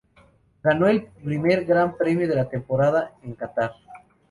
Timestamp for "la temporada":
2.33-3.11